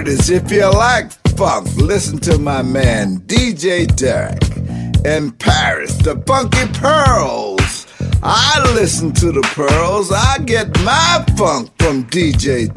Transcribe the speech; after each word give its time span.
Curtis, 0.00 0.30
if 0.30 0.50
you 0.50 0.64
like 0.64 1.12
funk, 1.36 1.68
listen 1.76 2.18
to 2.20 2.38
my 2.38 2.62
man 2.62 3.18
DJ 3.26 3.86
Derek. 3.96 4.42
In 5.04 5.30
Paris, 5.32 5.94
the 5.98 6.16
Funky 6.26 6.66
Pearls. 6.72 7.86
I 8.22 8.62
listen 8.74 9.12
to 9.12 9.30
the 9.30 9.42
Pearls. 9.54 10.10
I 10.10 10.38
get 10.38 10.68
my 10.84 11.22
funk 11.36 11.70
from 11.78 12.04
DJ 12.04 12.72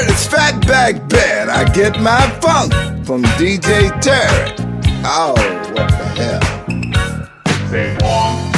Bill 0.00 0.08
Curtis, 0.08 0.28
Fatback 0.28 1.08
Band. 1.08 1.50
I 1.50 1.70
get 1.72 2.00
my 2.00 2.28
funk 2.40 2.72
from 3.04 3.22
DJ 3.36 3.90
Derek. 4.00 4.58
Oh, 5.04 5.34
what 5.72 5.88
the 5.88 6.04
hell? 6.16 6.40
One, 8.00 8.49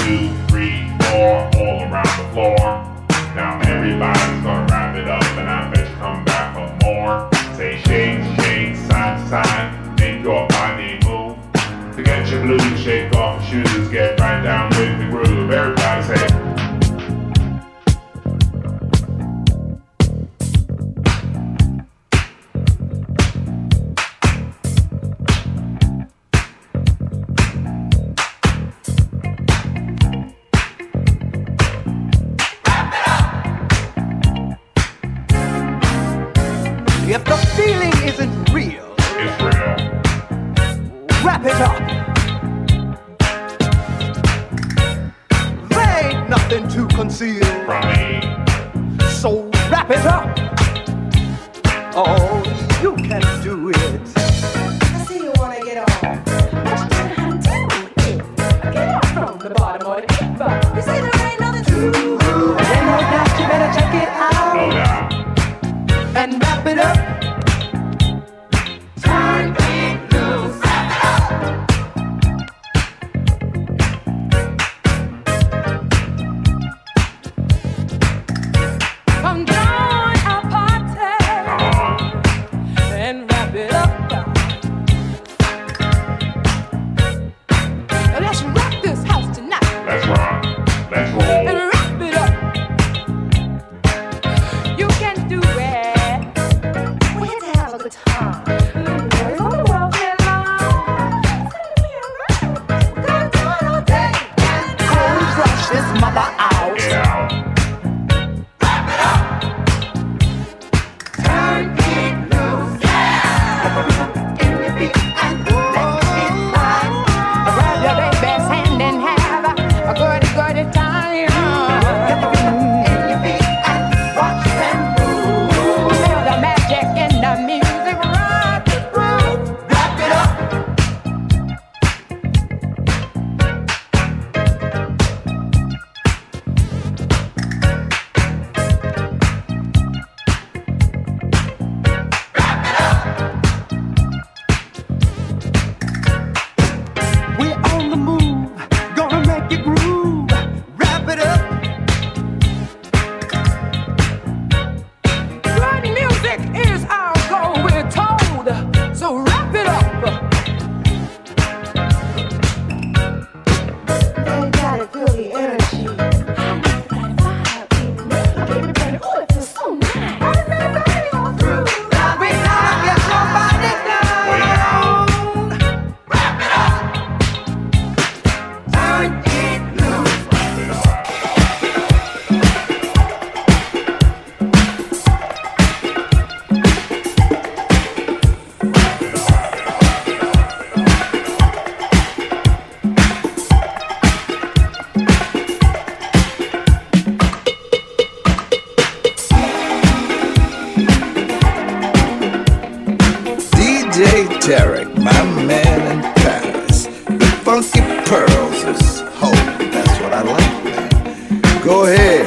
Go 211.73 211.85
ahead. 211.85 212.27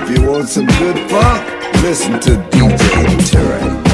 If 0.00 0.16
you 0.16 0.30
want 0.30 0.48
some 0.48 0.66
good 0.66 1.10
funk, 1.10 1.82
listen 1.82 2.20
to 2.20 2.30
DJ 2.52 3.30
Terry. 3.32 3.85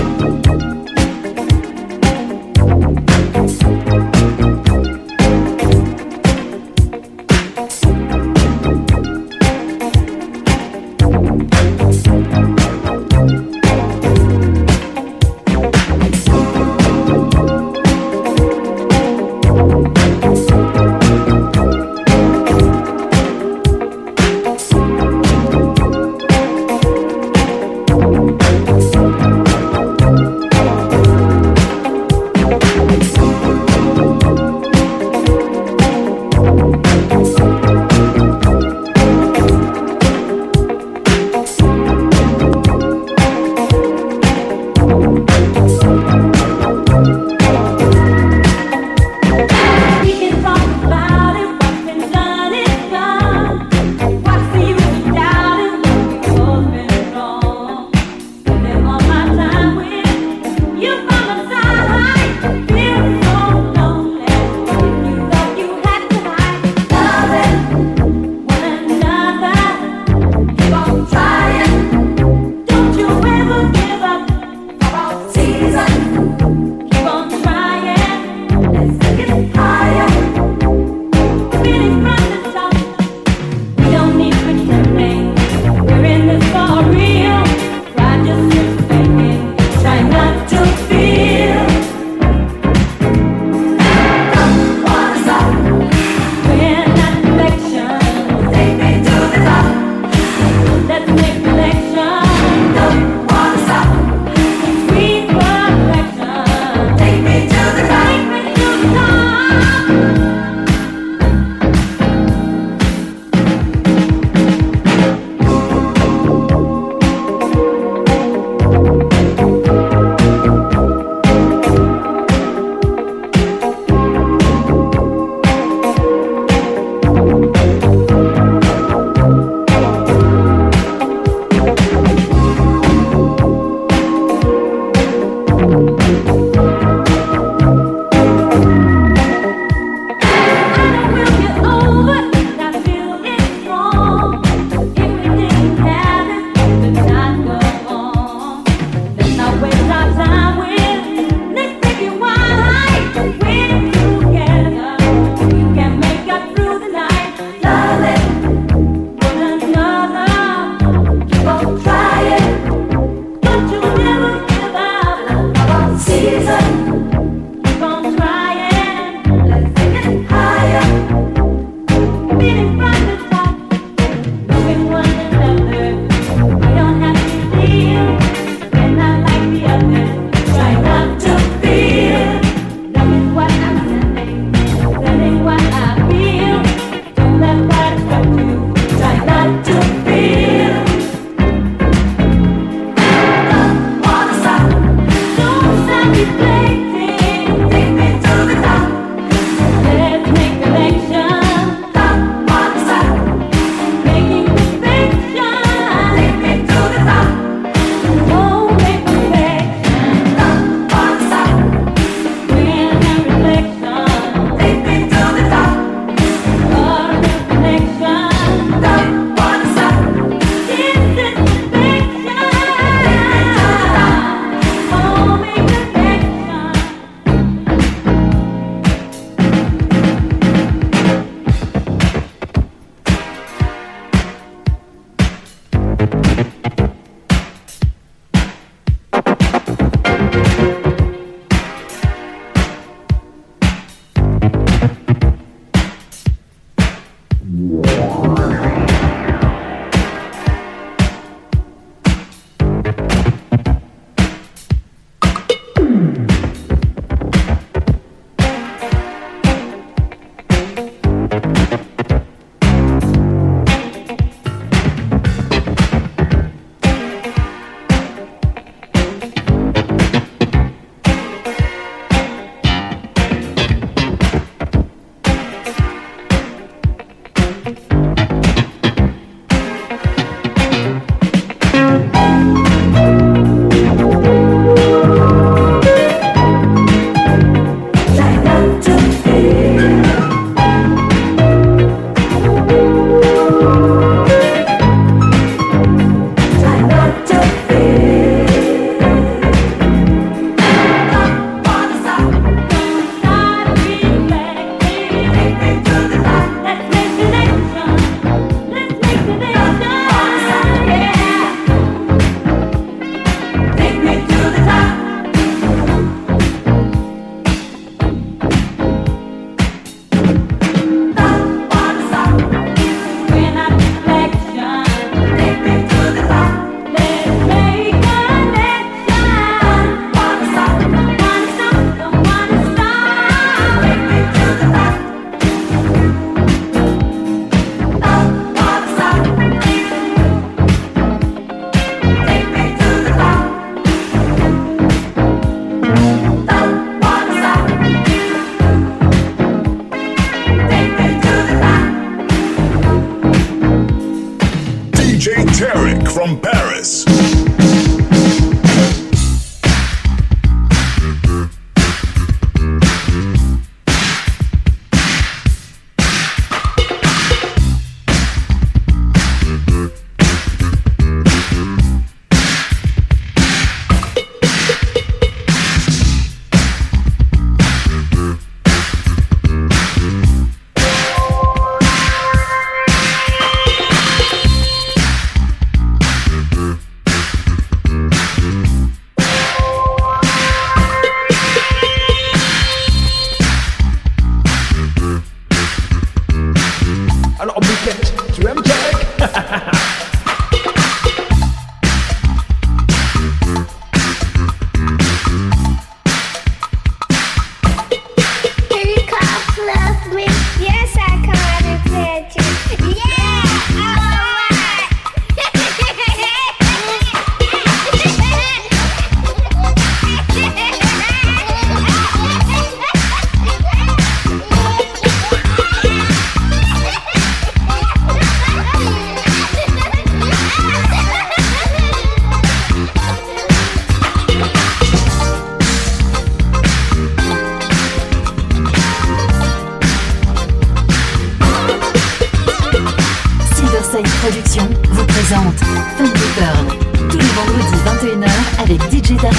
Production 444.22 444.68
vous 444.88 445.04
présente 445.04 445.58
Funk 445.98 446.12
Pearl 446.36 446.66
tous 447.10 447.18
les 447.18 447.24
vendredis 447.24 448.20
21h 448.20 448.62
avec 448.62 448.80
DJ 448.82 449.20
Tarek 449.20 449.34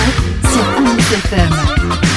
sur 0.52 0.66
1 0.78 0.98
FM. 0.98 2.13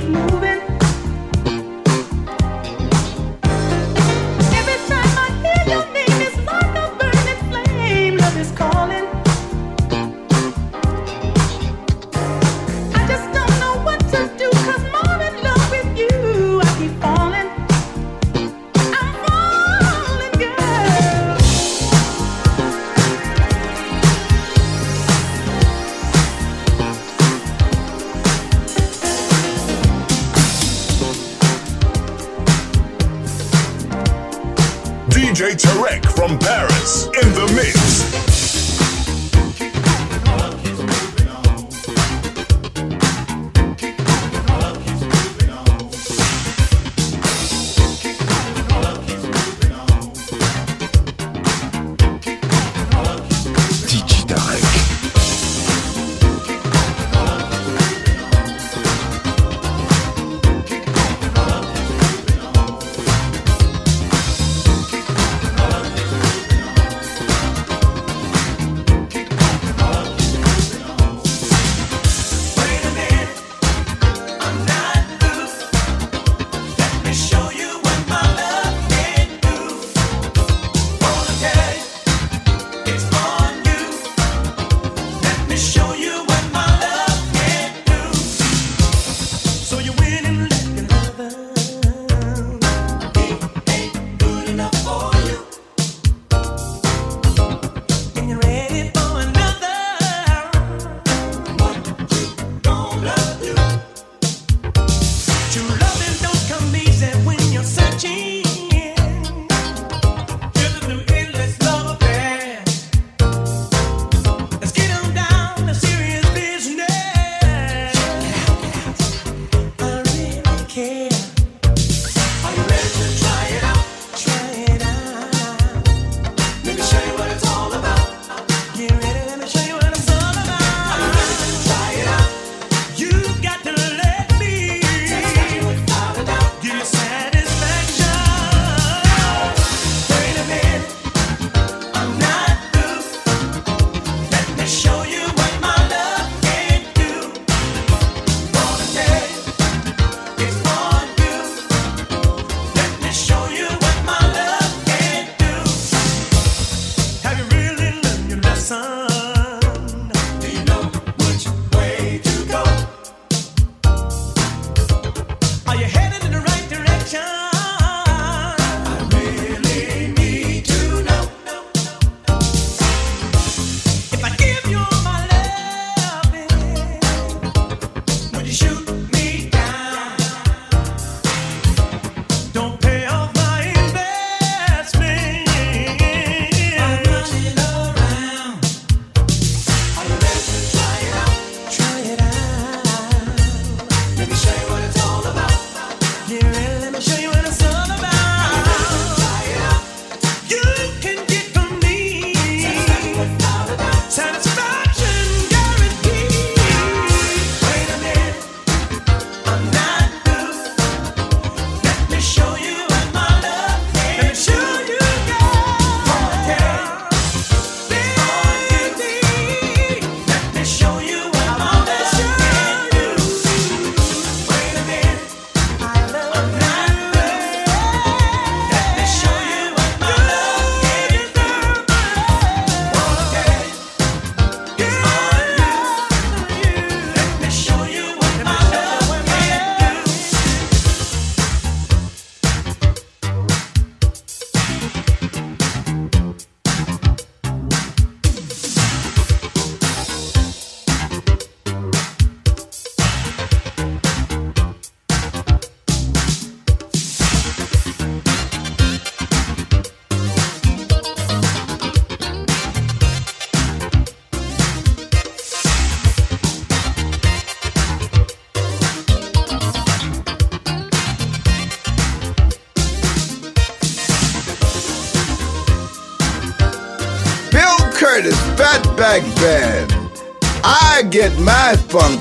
keep 0.00 0.08
moving. 0.08 0.49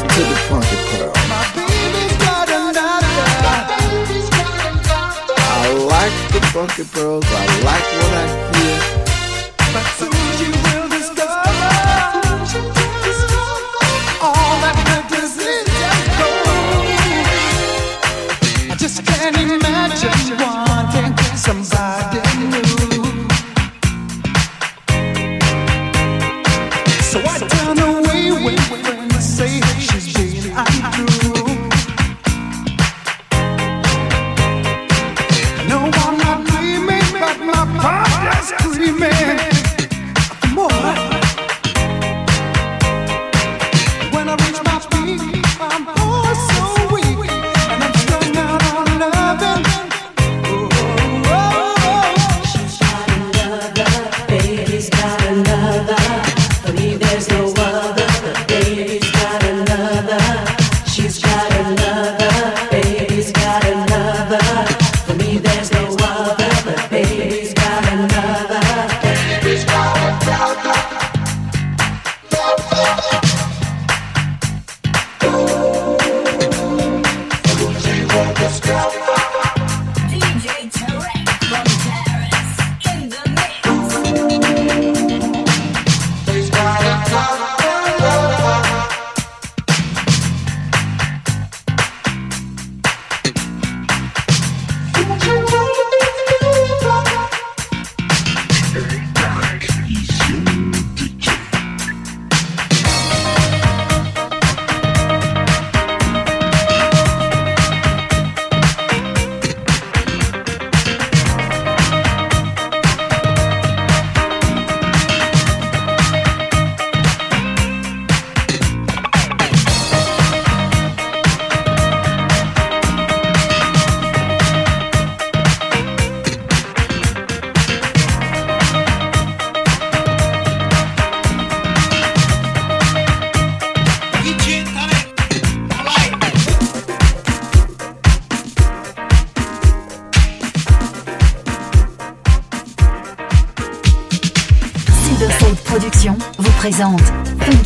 to 0.00 0.06
the 0.06 0.36
funky 0.48 0.76
pearl. 0.90 1.12
I 5.36 5.72
like 5.94 6.16
the 6.32 6.40
funky 6.52 6.84
pearls. 6.84 7.24
I 7.26 7.46
like 7.64 7.86
what 7.98 8.12
I 8.14 8.37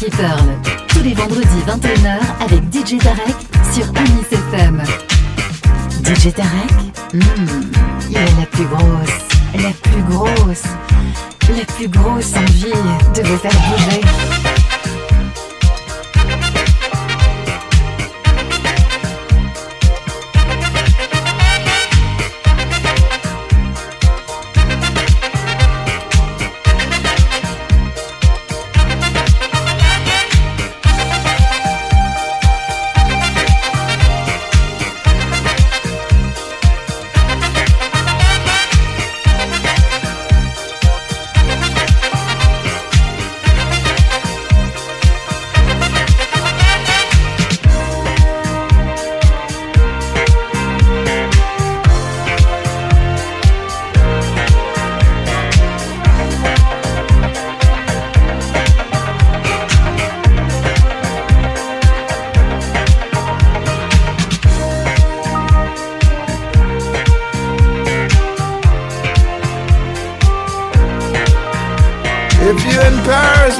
Keeper. 0.03 0.42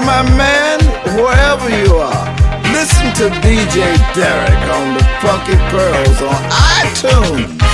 my 0.05 0.23
man, 0.37 0.81
wherever 1.17 1.69
you 1.69 1.97
are. 1.97 2.27
Listen 2.73 3.13
to 3.15 3.31
DJ 3.41 3.97
Derek 4.15 4.63
on 4.77 4.95
the 4.95 5.05
Funky 5.21 5.57
Pearls 5.71 6.23
on 6.23 6.43
iTunes. 6.51 7.72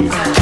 Mind. 0.00 0.39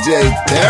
DJ. 0.00 0.34
There 0.46 0.69